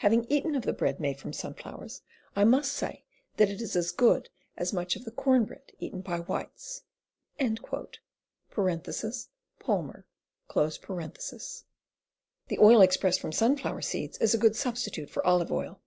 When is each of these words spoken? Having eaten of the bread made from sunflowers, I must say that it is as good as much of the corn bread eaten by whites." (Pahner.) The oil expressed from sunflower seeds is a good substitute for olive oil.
Having 0.00 0.26
eaten 0.28 0.54
of 0.54 0.64
the 0.64 0.72
bread 0.74 1.00
made 1.00 1.18
from 1.18 1.32
sunflowers, 1.32 2.02
I 2.36 2.44
must 2.44 2.72
say 2.72 3.04
that 3.38 3.48
it 3.48 3.62
is 3.62 3.74
as 3.74 3.90
good 3.90 4.28
as 4.54 4.70
much 4.74 4.96
of 4.96 5.06
the 5.06 5.10
corn 5.10 5.46
bread 5.46 5.72
eaten 5.78 6.02
by 6.02 6.18
whites." 6.20 6.82
(Pahner.) 7.40 7.96
The 8.50 9.24
oil 12.60 12.80
expressed 12.82 13.20
from 13.20 13.32
sunflower 13.32 13.80
seeds 13.80 14.18
is 14.18 14.34
a 14.34 14.38
good 14.38 14.54
substitute 14.56 15.08
for 15.08 15.26
olive 15.26 15.50
oil. 15.50 15.80